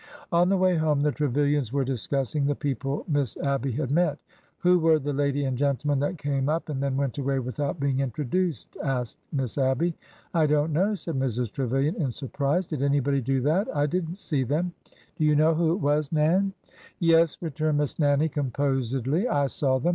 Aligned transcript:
On 0.31 0.49
the 0.49 0.57
way 0.57 0.77
home 0.77 1.01
the 1.01 1.11
Trevilians 1.11 1.71
were 1.71 1.83
discussing 1.83 2.47
the 2.47 2.55
peo 2.55 2.73
ple 2.73 3.05
Miss 3.07 3.37
Abby 3.37 3.71
had 3.73 3.91
met.'' 3.91 4.17
Who 4.63 4.79
were 4.79 4.97
the 4.97 5.13
lady 5.13 5.45
and 5.45 5.55
gentleman 5.55 5.99
that 5.99 6.17
came 6.17 6.49
up 6.49 6.69
and 6.69 6.81
then 6.81 6.97
went 6.97 7.19
away 7.19 7.37
without 7.37 7.79
being 7.79 7.99
introduced?" 7.99 8.75
asked 8.83 9.19
Miss 9.31 9.59
Abby.'' 9.59 9.93
I 10.33 10.47
don't 10.47 10.73
know," 10.73 10.95
said 10.95 11.19
Mrs. 11.19 11.51
Trevilian, 11.51 11.97
in 12.01 12.09
surprise.'' 12.11 12.65
Did 12.65 12.81
anybody 12.81 13.21
do 13.21 13.41
that? 13.41 13.67
I 13.75 13.85
did 13.85 14.09
n't 14.09 14.17
see 14.17 14.43
them. 14.43 14.73
Do 15.17 15.23
you 15.23 15.35
know 15.35 15.53
who 15.53 15.71
it 15.71 15.81
was. 15.81 16.11
Nan?" 16.11 16.53
46 16.67 16.73
ORDER 16.73 16.73
NO. 16.73 17.09
11 17.17 17.27
"Yes/' 17.29 17.37
returned 17.43 17.77
Miss 17.77 17.99
Nannie, 17.99 18.29
composedly. 18.29 19.27
"I 19.27 19.45
saw 19.45 19.77
them. 19.77 19.89